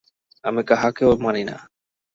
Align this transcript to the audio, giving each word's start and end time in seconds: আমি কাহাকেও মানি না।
আমি 0.43 0.61
কাহাকেও 0.63 1.11
মানি 1.17 1.43
না। 1.43 1.55